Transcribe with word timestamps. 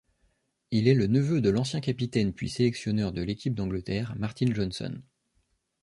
Il 0.71 0.87
est 0.87 0.95
le 0.95 1.05
neveu 1.05 1.41
de 1.41 1.51
l'ancien 1.51 1.79
capitaine 1.79 2.33
puis 2.33 2.49
sélectionneur 2.49 3.11
de 3.11 3.21
l'équipe 3.21 3.53
d'Angleterre, 3.53 4.15
Martin 4.17 4.51
Johnson. 4.51 4.99